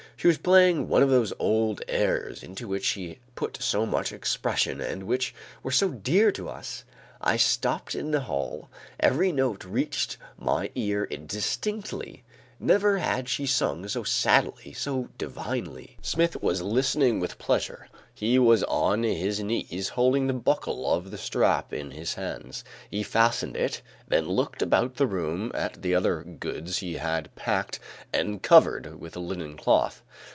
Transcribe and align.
She 0.17 0.27
was 0.27 0.37
playing 0.37 0.87
one 0.87 1.01
of 1.01 1.09
those 1.09 1.33
old 1.39 1.81
airs, 1.87 2.43
into 2.43 2.67
which 2.67 2.85
she 2.85 3.17
put 3.33 3.57
so 3.59 3.87
much 3.87 4.11
expression 4.13 4.79
and 4.79 5.05
which 5.07 5.33
were 5.63 5.71
so 5.71 5.89
dear 5.89 6.31
to 6.33 6.47
us. 6.47 6.83
I 7.19 7.37
stopped 7.37 7.95
in 7.95 8.11
the 8.11 8.19
hall; 8.19 8.69
every 8.99 9.31
note 9.31 9.63
reached 9.65 10.17
my 10.37 10.69
ear 10.75 11.07
distinctly; 11.07 12.23
never 12.59 12.99
had 12.99 13.27
she 13.27 13.47
sung 13.47 13.87
so 13.87 14.03
sadly, 14.03 14.71
so 14.73 15.09
divinely. 15.17 15.97
Smith 16.03 16.39
was 16.43 16.61
listening 16.61 17.19
with 17.19 17.39
pleasure; 17.39 17.87
he 18.13 18.37
was 18.37 18.63
on 18.65 19.01
his 19.01 19.39
knees 19.39 19.89
holding 19.89 20.27
the 20.27 20.33
buckle 20.33 20.91
of 20.93 21.09
the 21.09 21.17
strap 21.17 21.73
in 21.73 21.89
his 21.89 22.13
hands. 22.13 22.63
He 22.91 23.01
fastened 23.01 23.57
it, 23.57 23.81
then 24.07 24.27
looked 24.27 24.61
about 24.61 24.97
the 24.97 25.07
room 25.07 25.49
at 25.55 25.81
the 25.81 25.95
other 25.95 26.21
goods 26.23 26.79
he 26.79 26.95
had 26.95 27.33
packed 27.35 27.79
and 28.13 28.43
covered 28.43 28.99
with 28.99 29.15
a 29.15 29.19
linen 29.19 29.57
cloth. 29.57 30.03